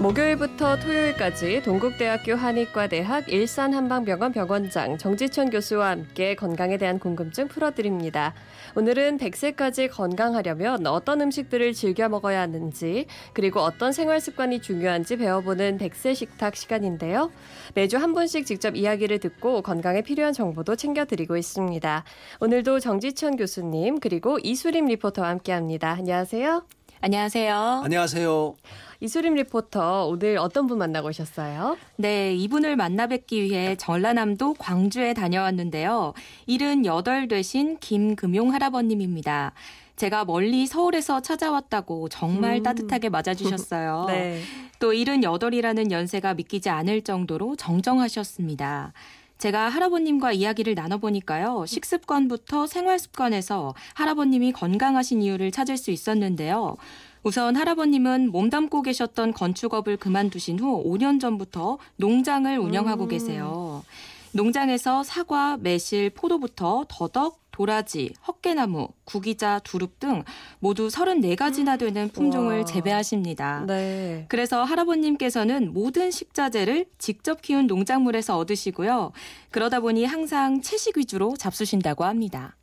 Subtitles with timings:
[0.00, 8.32] 목요일부터 토요일까지 동국대학교 한의과대학 일산한방병원 병원장 정지천 교수와 함께 건강에 대한 궁금증 풀어드립니다.
[8.76, 16.14] 오늘은 100세까지 건강하려면 어떤 음식들을 즐겨 먹어야 하는지 그리고 어떤 생활 습관이 중요한지 배워보는 100세
[16.14, 17.32] 식탁 시간인데요.
[17.74, 22.04] 매주 한 분씩 직접 이야기를 듣고 건강에 필요한 정보도 챙겨드리고 있습니다.
[22.38, 25.90] 오늘도 정지천 교수님 그리고 이수림 리포터와 함께합니다.
[25.90, 26.62] 안녕하세요.
[27.00, 27.82] 안녕하세요.
[27.84, 28.54] 안녕하세요.
[29.00, 31.76] 이수림 리포터 오늘 어떤 분 만나고 오셨어요?
[31.96, 36.14] 네, 이분을 만나 뵙기 위해 전라남도 광주에 다녀왔는데요.
[36.46, 39.52] 78 되신 김금용 할아버님입니다.
[39.94, 42.62] 제가 멀리 서울에서 찾아왔다고 정말 음.
[42.64, 44.06] 따뜻하게 맞아주셨어요.
[44.10, 44.40] 네.
[44.80, 48.92] 또 78이라는 연세가 믿기지 않을 정도로 정정하셨습니다.
[49.38, 51.64] 제가 할아버님과 이야기를 나눠보니까요.
[51.66, 56.76] 식습관부터 생활습관에서 할아버님이 건강하신 이유를 찾을 수 있었는데요.
[57.22, 63.08] 우선 할아버님은 몸담고 계셨던 건축업을 그만두신 후 5년 전부터 농장을 운영하고 음.
[63.08, 63.84] 계세요.
[64.32, 70.22] 농장에서 사과, 매실, 포도부터 더덕, 도라지, 헛개나무, 구기자, 두릅 등
[70.60, 72.64] 모두 34가지나 되는 품종을 와.
[72.64, 73.64] 재배하십니다.
[73.66, 74.26] 네.
[74.28, 79.10] 그래서 할아버님께서는 모든 식자재를 직접 키운 농작물에서 얻으시고요.
[79.50, 82.57] 그러다 보니 항상 채식 위주로 잡수신다고 합니다.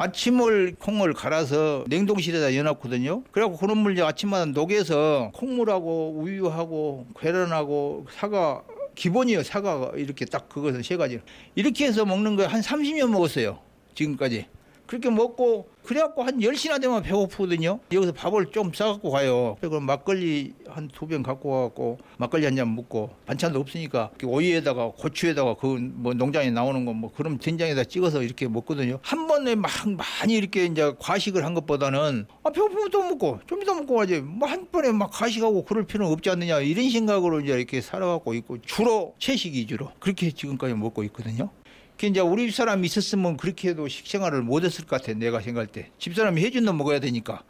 [0.00, 3.24] 아침을 콩을 갈아서 냉동실에다 넣어놨거든요.
[3.32, 8.62] 그래갖고 그런 물 아침마다 녹여서 콩물하고 우유하고 계란하고 사과
[8.94, 9.92] 기본이요 사과가.
[9.96, 11.20] 이렇게 딱 그것은 세 가지.
[11.54, 13.58] 이렇게 해서 먹는 거 한 30년 먹었어요
[13.94, 14.46] 지금까지
[14.88, 17.78] 그렇게 먹고 그래갖고 한 10시나 되면 배고프거든요.
[17.92, 19.56] 여기서 밥을 좀 싸갖고 가요.
[19.60, 25.54] 그리고 막걸리 한 두 병 갖고 와갖고 막걸리 한 잔 먹고 반찬도 없으니까 오이에다가 고추에다가
[25.54, 28.98] 그 뭐 농장에 나오는 거 뭐 그럼 된장에다 찍어서 이렇게 먹거든요.
[29.02, 33.72] 한 번에 막 많이 이렇게 이제 과식을 한 것보다는 아 배고프면 또 먹고 좀 이따
[33.74, 37.80] 먹고 가지 뭐 한 번에 막 과식하고 그럴 필요는 없지 않느냐 이런 생각으로 이제 이렇게
[37.80, 41.50] 살아가고 있고 주로 채식 위주로 그렇게 지금까지 먹고 있거든요.
[41.98, 45.90] 그 이제 우리 집사람이 있었으면 그렇게 해도 식생활을 못했을 것 같아 내가 생각할 때.
[45.98, 47.42] 집사람이 해준 놈 먹어야 되니까.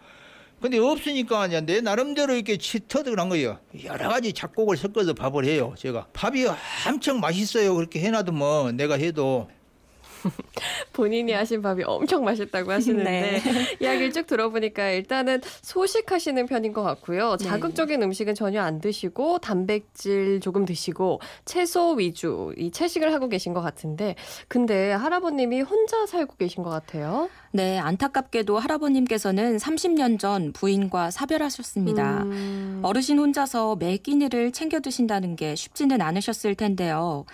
[0.61, 2.57] 근데 없으니까 이제 내 나름대로 이렇게
[2.89, 3.61] 터득을 거예요.
[3.85, 6.09] 여러 가지 작곡을 섞어서 밥을 해요 제가.
[6.15, 6.47] 밥이
[6.89, 9.49] 엄청 맛있어요 그렇게 해놔도 뭐 내가 해도
[10.93, 13.43] 본인이 하신 밥이 엄청 맛있다고 하시는데 네.
[13.81, 17.37] 이야기를 쭉 들어보니까 일단은 소식하시는 편인 것 같고요.
[17.37, 17.45] 네.
[17.45, 23.61] 자극적인 음식은 전혀 안 드시고 단백질 조금 드시고 채소 위주 이 채식을 하고 계신 것
[23.61, 24.15] 같은데
[24.49, 27.29] 근데 할아버님이 혼자 살고 계신 것 같아요.
[27.51, 32.23] 네, 안타깝게도 할아버님께서는 30년 전 부인과 사별하셨습니다.
[32.25, 32.81] 음...
[32.83, 37.25] 어르신 혼자서 매 끼니를 챙겨 드신다는 게 쉽지는 않으셨을 텐데요.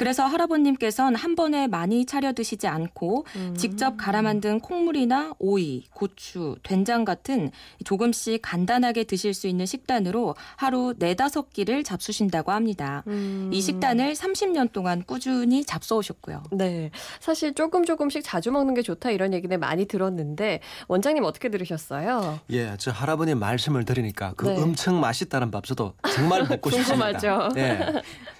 [0.00, 3.54] 그래서 할아버님께서는 한 번에 많이 차려 드시지 않고 음.
[3.54, 7.50] 직접 갈아 만든 콩물이나 오이, 고추, 된장 같은
[7.84, 13.02] 조금씩 간단하게 드실 수 있는 식단으로 하루 네다섯 끼를 잡수신다고 합니다.
[13.08, 13.50] 음.
[13.52, 16.44] 이 식단을 30년 동안 꾸준히 잡숴오셨고요.
[16.52, 16.90] 네.
[17.20, 22.40] 사실 조금 조금씩 자주 먹는 게 좋다 이런 얘기는 많이 들었는데 원장님 어떻게 들으셨어요?
[22.52, 24.62] 예, 저 할아버님 말씀을 들으니까 그 네.
[24.62, 27.10] 엄청 맛있다는 밥 저도 정말 먹고 싶습니다.
[27.10, 27.60] 궁금하죠.
[27.60, 27.78] 예.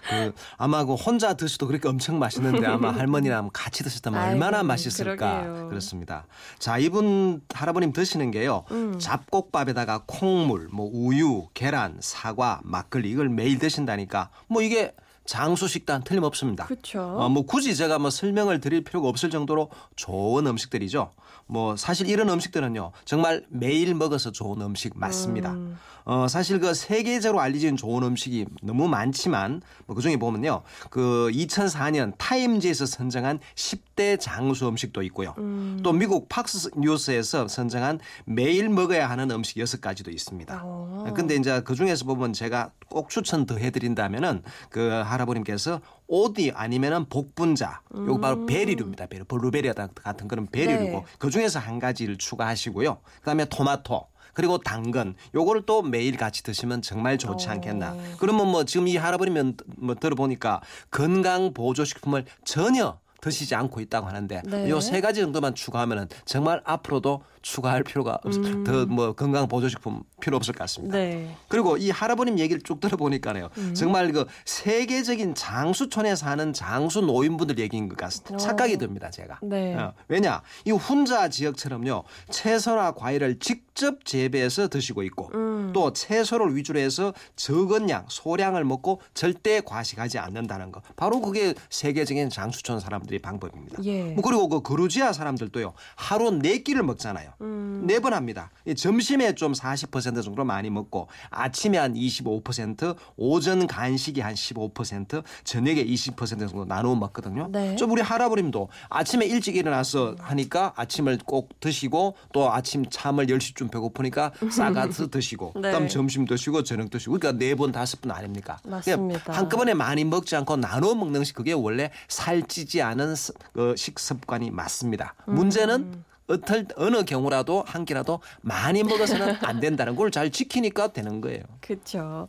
[0.09, 5.43] 그 아마 그 혼자 드 셔도 그렇게 엄청 맛있는데 아마 할머니랑 같이 드셨다면 얼마나 맛있을까
[5.43, 5.69] 그러게요.
[5.69, 6.27] 그렇습니다.
[6.59, 8.99] 자 이분 할아버님 드시는 게요 음.
[8.99, 14.95] 잡곡밥에다가 콩물, 뭐 우유, 계란, 사과, 막걸리 이걸 매일 드신다니까 뭐 이게
[15.25, 16.67] 장수 식단 틀림없습니다.
[16.67, 17.01] 그렇죠.
[17.01, 21.11] 어, 뭐 굳이 제가 뭐 설명을 드릴 필요가 없을 정도로 좋은 음식들이죠.
[21.47, 25.53] 뭐 사실 이런 음식들은요 정말 매일 먹어서 좋은 음식 맞습니다.
[25.53, 25.79] 음.
[26.05, 32.87] 어 사실 그 세계적으로 알려진 좋은 음식이 너무 많지만 뭐 그중에 보면요 그 2004년 타임지에서
[32.87, 35.35] 선정한 10 대 장수 음식도 있고요.
[35.37, 35.79] 음.
[35.83, 40.65] 또 미국 팍스 뉴스에서 선정한 매일 먹어야 하는 음식 6가지도 있습니다.
[40.65, 41.05] 오.
[41.07, 41.13] 어.
[41.15, 47.83] 근데 이제 그 중에서 보면 제가 꼭 추천 더 해드린다면은 그 할아버님께서 오디 아니면은 복분자
[47.95, 48.47] 요거 바로 음.
[48.47, 49.05] 베리류입니다.
[49.09, 51.05] 베리 블루베리 같은 그런 베리류고 네.
[51.19, 53.01] 그 중에서 한 가지를 추가하시고요.
[53.19, 57.51] 그다음에 토마토 그리고 당근 요거를 또 매일 같이 드시면 정말 좋지 어.
[57.51, 57.97] 않겠나.
[58.19, 64.43] 그러면 뭐 지금 이 할아버님은 뭐 들어보니까 건강 보조 식품을 전혀 드시지 않고 있다고 하는데
[64.45, 64.71] 네.
[64.71, 68.65] 요 세 가지 정도만 추가하면은 정말 앞으로도 추가할 필요가 없, 음.
[68.65, 70.97] 더 뭐 건강 보조식품 필요 없을 것 같습니다.
[70.97, 71.35] 네.
[71.49, 73.49] 그리고 이 할아버님 얘기를 쭉 들어보니까요.
[73.57, 73.75] 음.
[73.75, 78.35] 정말 그 세계적인 장수촌에 사는 장수 노인분들 얘기인 것 같습니다.
[78.35, 78.39] 어.
[78.39, 79.39] 착각이 듭니다, 제가.
[79.43, 79.75] 네.
[79.75, 80.43] 어, 왜냐?
[80.65, 82.05] 이 훈자 지역처럼요.
[82.31, 85.71] 채소나 과일을 직접 재배해서 드시고 있고 음.
[85.73, 90.83] 또 채소를 위주로 해서 적은 양, 소량을 먹고 절대 과식하지 않는다는 거.
[90.97, 93.83] 바로 그게 세계적인 장수촌 사람들의 방법입니다.
[93.85, 94.05] 예.
[94.13, 95.73] 뭐 그리고 그 그루지아 사람들도요.
[95.97, 97.30] 하루 네 끼를 먹잖아요.
[97.41, 97.85] 음.
[97.87, 98.51] 네번 합니다.
[98.67, 105.85] 이 점심에 좀 40% 정도 많이 먹고 아침에 한 25%, 오전 간식이 한 15%, 저녁에
[105.85, 107.49] 20% 정도 나누어 먹거든요.
[107.51, 107.77] 네.
[107.77, 114.33] 좀 우리 할아버님도 아침에 일찍 일어나서 하니까 아침을 꼭 드시고 또 아침 참을 10시쯤 배고프니까
[114.51, 115.61] 싸가서 드시고 네.
[115.63, 118.59] 그다음 점심 드시고 저녁 드시고 그러니까 네 번 다섯 번 아닙니까?
[118.65, 119.23] 맞습니다.
[119.25, 124.51] 그냥 한꺼번에 많이 먹지 않고 나눠 먹는 식 그게 원래 살찌지 않은 습- 그 식습관이
[124.51, 125.15] 맞습니다.
[125.29, 125.35] 음.
[125.35, 131.43] 문제는 어떨 어느 경우라도 한 끼라도 많이 먹어서는 안 된다는 걸 잘 지키니까 되는 거예요.
[131.61, 132.27] 그렇죠.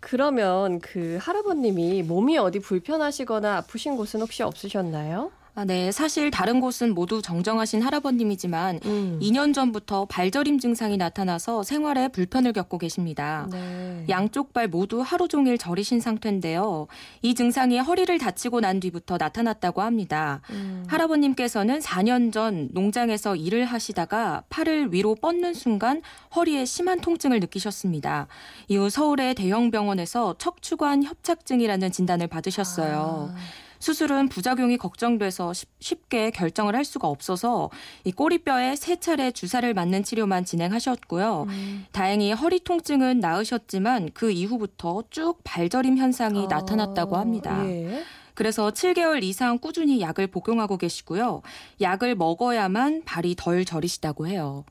[0.00, 5.30] 그러면 그 할아버님이 몸이 어디 불편하시거나 아프신 곳은 혹시 없으셨나요?
[5.54, 9.18] 아, 네, 사실 다른 곳은 모두 정정하신 할아버님이지만 음.
[9.20, 13.46] 2년 전부터 발저림 증상이 나타나서 생활에 불편을 겪고 계십니다.
[13.50, 14.06] 네.
[14.08, 16.86] 양쪽 발 모두 하루 종일 저리신 상태인데요.
[17.20, 20.40] 이 증상이 허리를 다치고 난 뒤부터 나타났다고 합니다.
[20.50, 20.84] 음.
[20.88, 26.00] 할아버님께서는 4년 전 농장에서 일을 하시다가 팔을 위로 뻗는 순간
[26.34, 28.26] 허리에 심한 통증을 느끼셨습니다.
[28.68, 33.34] 이후 서울의 대형 병원에서 척추관 협착증이라는 진단을 받으셨어요.
[33.34, 33.61] 아.
[33.86, 37.68] 수술은 부작용이 걱정돼서 쉽- 쉽게 결정을 할 수가 없어서
[38.04, 41.46] 이 꼬리뼈에 세 차례 주사를 맞는 치료만 진행하셨고요.
[41.48, 41.86] 음.
[41.90, 47.60] 다행히 허리 통증은 나으셨지만 그 이후부터 쭉 발저림 현상이 아, 나타났다고 합니다.
[47.68, 48.04] 예.
[48.34, 51.42] 그래서 7개월 이상 꾸준히 약을 복용하고 계시고요.
[51.80, 54.64] 약을 먹어야만 발이 덜 저리시다고 해요.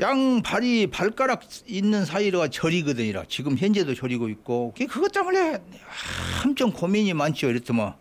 [0.00, 3.22] 양 발이 발가락 있는 사이가 저리거든요.
[3.28, 5.58] 지금 현재도 저리고 있고 그- 그것 때문에
[6.44, 7.48] 엄청 고민이 많죠.
[7.50, 7.94] 이랬더만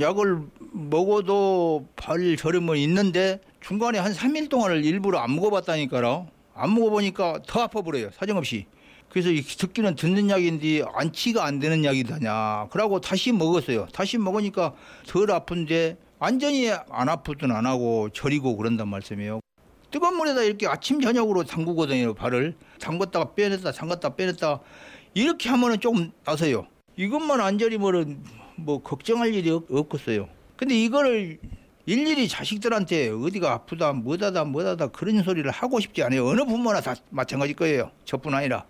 [0.00, 0.42] 약을
[0.72, 6.26] 먹어도 발 저림은 있는데 중간에 한 3일 동안을 일부러 안 먹어봤다니까요.
[6.54, 8.10] 안 먹어보니까 더 아파버려요.
[8.12, 8.66] 사정없이.
[9.08, 12.68] 그래서 이 듣기는 듣는 약인데 안치가 안 되는 약이다냐.
[12.70, 13.86] 그러고 다시 먹었어요.
[13.92, 14.74] 다시 먹으니까
[15.06, 19.40] 덜 아픈데 완전히 안 아프든 안 하고 저리고 그런단 말씀이에요.
[19.92, 24.58] 뜨거운 물에다 이렇게 아침 저녁으로 담그거든요 발을 담갔다가 빼냈다 담갔다 빼냈다
[25.14, 28.24] 이렇게 하면은 조금 나서요 이것만 안 저리면은
[28.56, 30.28] 뭐 걱정할 일이 없, 없겠어요.
[30.56, 31.38] 근데 이거를
[31.86, 36.26] 일일이 자식들한테 어디가 아프다 뭐다다 뭐다다 그런 소리를 하고 싶지 않아요.
[36.26, 37.90] 어느 부모나 다 마찬가지일 거예요.
[38.04, 38.64] 저뿐 아니라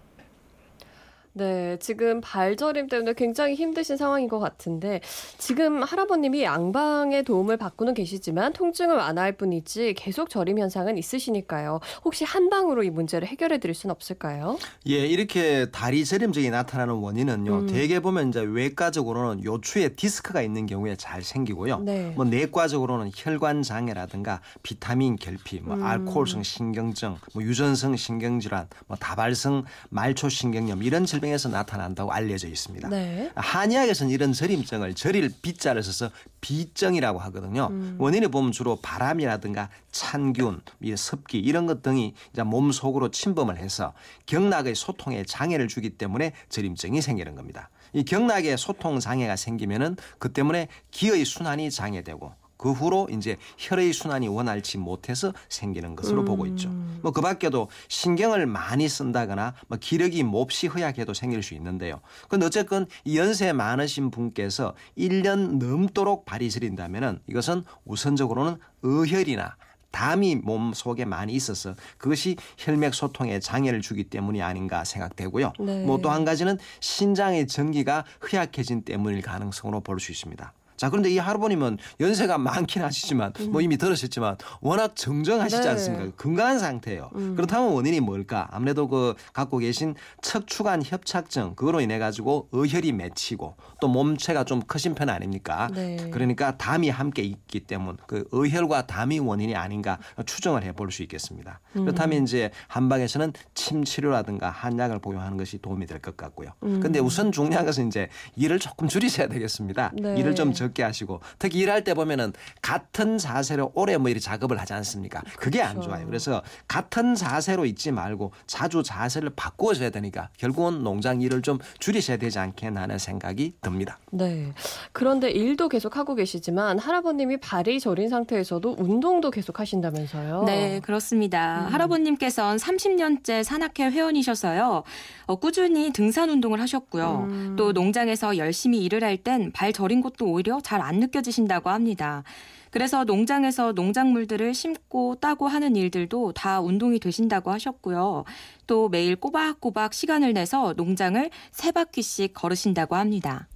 [1.37, 5.01] 네, 지금 발저림 때문에 굉장히 힘드신 상황인 것 같은데
[5.37, 11.81] 지금 할아버님이 양방의 도움을 받고는 계시지만 통증을 완화할 뿐이지 계속 저림 현상은 있으시니까요.
[12.05, 14.59] 혹시 한 방으로 이 문제를 해결해 드릴 수는 없을까요?
[14.87, 17.53] 예, 이렇게 다리 저림증이 나타나는 원인은요.
[17.53, 17.67] 음.
[17.67, 21.81] 대개 보면 이제 외과적으로는 요추에 디스크가 있는 경우에 잘 생기고요.
[21.81, 22.13] 네.
[22.15, 25.83] 뭐 내과적으로는 혈관 장애라든가 비타민 결핍, 뭐 음.
[25.83, 32.89] 알코올성 신경증, 뭐 유전성 신경질환, 뭐 다발성 말초 신경염 이런 질병 에서 나타난다고 알려져 있습니다.
[32.89, 33.31] 네.
[33.35, 36.11] 한의학에서는 이런 저림증을 저릴 비자를 써서
[36.41, 37.69] 비증이라고 하거든요.
[37.71, 37.97] 음.
[37.99, 43.95] 원인이 보면 주로 바람이라든가 찬균, 이 습기 이런 것 등이 몸 속으로 침범을 해서
[44.27, 47.71] 경락의 소통에 장애를 주기 때문에 저림증이 생기는 겁니다.
[47.93, 54.29] 이 경락에 소통 장애가 생기면은 그 때문에 기의 순환이 장애되고 그 후로 이제 혈의 순환이
[54.29, 56.25] 원활치 못해서 생기는 것으로 음.
[56.25, 56.69] 보고 있죠.
[57.03, 62.01] 뭐 그 밖에도 신경을 많이 쓴다거나 뭐 기력이 몹시 허약해도 생길 수 있는데요.
[62.29, 69.57] 근데 어쨌건 이 연세 많으신 분께서 1년 넘도록 발이 저린다면은 이것은 우선적으로는 의혈이나
[69.93, 75.53] 담이 몸 속에 많이 있어서 그것이 혈맥 소통에 장애를 주기 때문이 아닌가 생각되고요.
[75.61, 75.85] 네.
[75.85, 80.53] 뭐또 한 가지는 신장의 전기가 허약해진 때문일 가능성으로 볼 수 있습니다.
[80.77, 85.69] 자 그런데 이 할아버님은 연세가 많긴 하시지만 뭐 이미 들으셨지만 워낙 정정하시지 네.
[85.69, 86.17] 않습니까?
[86.17, 87.11] 건강한 상태예요.
[87.15, 87.35] 음.
[87.37, 88.49] 그렇다면 원인이 뭘까?
[88.51, 94.95] 아무래도 그 갖고 계신 척추관 협착증 그거로 인해 가지고 의혈이 맺히고 또 몸체가 좀 크신
[94.95, 95.69] 편 아닙니까?
[95.75, 96.11] 네.
[96.11, 101.61] 그러니까 담이 함께 있기 때문 그 의혈과 담이 원인이 아닌가 추정을 해볼 수 있겠습니다.
[101.77, 101.85] 음.
[101.85, 106.51] 그렇다면 이제 한방에서는 침 치료라든가 한약을 복용하는 것이 도움이 될 것 같고요.
[106.65, 106.81] 음.
[106.81, 109.93] 근데 우선 중요한 것은 이제 일을 조금 줄이셔야 되겠습니다.
[109.95, 110.17] 네.
[110.19, 114.73] 일을 좀 적게 하시고 특히 일할 때 보면은 같은 자세로 오래 뭐 이렇게 작업을 하지
[114.75, 115.23] 않습니까?
[115.37, 115.91] 그게 안 그렇죠.
[115.91, 116.07] 좋아요.
[116.07, 122.39] 그래서 같은 자세로 있지 말고 자주 자세를 바꾸어줘야 되니까 결국은 농장 일을 좀 줄이셔야 되지
[122.39, 123.99] 않겠나 하는 생각이 듭니다.
[124.11, 124.53] 네.
[124.93, 130.45] 그런데 일도 계속 하고 계시지만 할아버님이 발이 저린 상태에서도 운동도 계속 하신다면서요?
[130.45, 131.67] 네, 그렇습니다.
[131.67, 131.73] 음.
[131.73, 134.83] 할아버님께서는 30년째 산악회 회원이셔서요.
[135.27, 137.27] 어, 꾸준히 등산 운동을 하셨고요.
[137.29, 137.57] 음.
[137.57, 142.23] 또 농장에서 열심히 일을 할 땐 발 저린 것도 오히려 잘 안 느껴지신다고 합니다.
[142.71, 148.25] 그래서 농장에서 농작물들을 심고 따고 하는 일들도 다 운동이 되신다고 하셨고요.
[148.67, 153.49] 또 매일 꼬박꼬박 시간을 내서 농장을 세 바퀴씩 걸으신다고 합니다.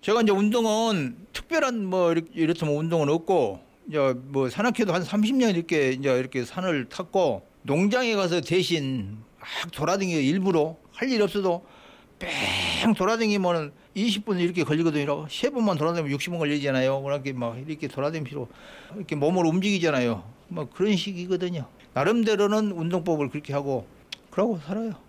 [0.00, 5.92] 제가 이제 운동은 특별한 뭐 이렇- 이렇다면 운동은 없고 이제 뭐 산악회도 한 30년 이렇게
[5.92, 11.64] 이제 이렇게 산을 탔고 농장에 가서 대신 막 돌아다니기 일부러 할 일 없어도
[12.18, 15.26] 뺑 돌아다니면은 20분 이렇게 걸리거든요.
[15.28, 17.02] 세 번만 돌아다니면 60분 걸리잖아요.
[17.02, 18.48] 그렇게 막 이렇게 돌아다니면 필요
[18.96, 20.22] 이렇게 몸을 움직이잖아요.
[20.48, 21.66] 뭐 그런 식이거든요.
[21.94, 23.86] 나름대로는 운동법을 그렇게 하고
[24.30, 25.03] 그러고 살아요.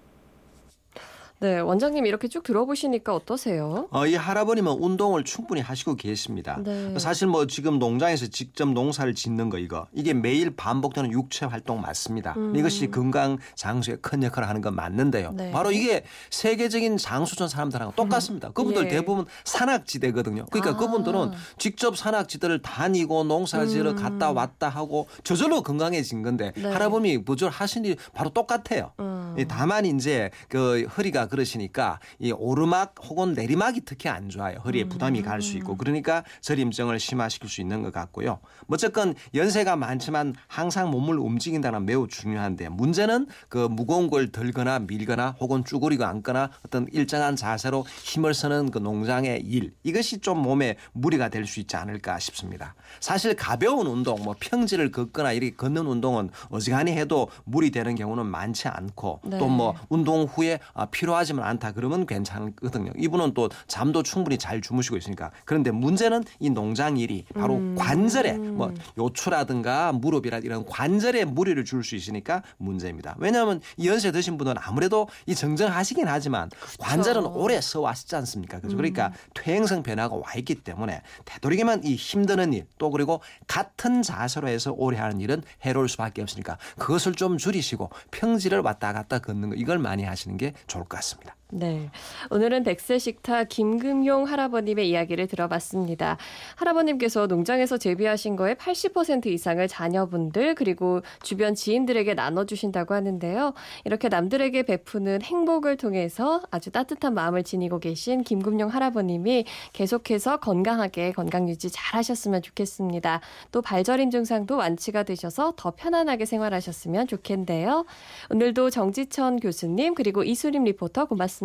[1.40, 3.88] 네, 원장님 이렇게 쭉 들어보시니까 어떠세요?
[3.92, 6.58] 어, 이 할아버님은 운동을 충분히 하시고 계십니다.
[6.64, 6.98] 네.
[6.98, 12.36] 사실 뭐 지금 농장에서 직접 농사를 짓는 거 이거 이게 매일 반복되는 육체 활동 맞습니다.
[12.38, 12.56] 음.
[12.56, 15.34] 이것이 건강 장수에 큰 역할을 하는 건 맞는데요.
[15.34, 15.52] 네.
[15.52, 18.52] 바로 이게 세계적인 장수전 사람들하고 똑같습니다.
[18.52, 18.90] 그분들 예.
[18.90, 20.46] 대부분 산악지대거든요.
[20.52, 20.78] 그러니까 아.
[20.78, 23.96] 그분들은 직접 산악지대를 다니고 농사지러 음.
[23.98, 26.72] 갔다 왔다 하고 저절로 건강해진 건데 네.
[26.72, 28.92] 할아버님이 부절 하신 일이 바로 똑같아요.
[29.00, 29.36] 음.
[29.38, 34.58] 이 다만 이제 그 허리가 그러시니까 이 오르막 혹은 내리막이 특히 안 좋아요.
[34.66, 38.40] 허리에 부담이 갈 수 있고 그러니까 저림증을 심화시킬 수 있는 것 같고요.
[38.68, 45.36] 어쨌건 연세가 많지만 항상 몸을 움직인다는 건 매우 중요한데 문제는 그 무거운 걸 들거나 밀거나
[45.40, 51.30] 혹은 쭈그리고 앉거나 어떤 일정한 자세로 힘을 쓰는 그 농장의 일 이것이 좀 몸에 무리가
[51.30, 52.74] 될 수 있지 않을까 싶습니다.
[53.00, 59.20] 사실 가벼운 운동 뭐 평지를 걷거나 이렇게 걷는 운동은 어지간히 해도 무리되는 경우는 많지 않고
[59.26, 59.38] 네.
[59.38, 62.92] 또뭐 운동 후에 아, 필요 하지만 않다 그러면 괜찮거든요.
[62.98, 65.32] 이분은 또 잠도 충분히 잘 주무시고 있으니까.
[65.46, 67.76] 그런데 문제는 이 농장 일이 바로 음.
[67.78, 73.16] 관절에 뭐 요추라든가 무릎이라 이런 관절에 무리를 줄 수 있으니까 문제입니다.
[73.20, 78.60] 왜냐하면 이 연세 드신 분은 아무래도 이 정정하시긴 하지만 관절은 오래 써왔지 않습니까?
[78.60, 78.76] 그죠?
[78.76, 84.74] 그러니까 퇴행성 변화가 와 있기 때문에 되도록이면 이 힘드는 일 또 그리고 같은 자세로 해서
[84.76, 89.80] 오래 하는 일은 해로울 수밖에 없으니까 그것을 좀 줄이시고 평지를 왔다 갔다 걷는 거 이걸
[89.80, 91.05] 많이 하시는 게 좋을 것 같습니다.
[91.06, 91.36] 같습니다.
[91.58, 91.90] 네.
[92.32, 96.18] 오늘은 백세 식탁 김금용 할아버님의 이야기를 들어봤습니다.
[96.58, 103.54] 할아버님께서 농장에서 재배하신 거에 80% 이상을 자녀분들 그리고 주변 지인들에게 나눠주신다고 하는데요.
[103.86, 111.48] 이렇게 남들에게 베푸는 행복을 통해서 아주 따뜻한 마음을 지니고 계신 김금용 할아버님이 계속해서 건강하게 건강
[111.48, 113.22] 유지 잘 하셨으면 좋겠습니다.
[113.54, 117.86] 또 발저림 증상도 완치가 되셔서 더 편안하게 생활하셨으면 좋겠는데요.
[118.30, 121.45] 오늘도 정지천 교수님 그리고 이수림 리포터 고맙습니다.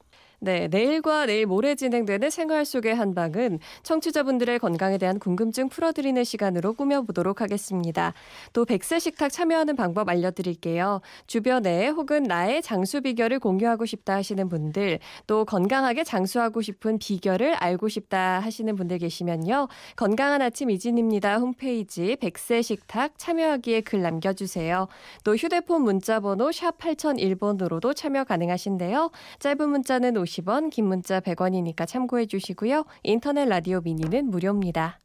[0.43, 7.41] 네, 내일과 내일 모레 진행되는 생활 속의 한방은 청취자분들의 건강에 대한 궁금증 풀어드리는 시간으로 꾸며보도록
[7.41, 8.15] 하겠습니다.
[8.51, 11.01] 또 백세 식탁 참여하는 방법 알려드릴게요.
[11.27, 17.87] 주변에 혹은 나의 장수 비결을 공유하고 싶다 하시는 분들, 또 건강하게 장수하고 싶은 비결을 알고
[17.87, 19.67] 싶다 하시는 분들 계시면요.
[19.95, 21.37] 건강한 아침 이진입니다.
[21.37, 24.87] 홈페이지 백세 식탁 참여하기에 글 남겨주세요.
[25.23, 29.11] 또 휴대폰 문자 번호 샵 8001번으로도 참여 가능하신데요.
[29.37, 32.85] 짧은 문자는 50원, 긴 문자 100원이니까 참고해 주시고요.
[33.03, 34.99] 인터넷 라디오 미니는 무료입니다.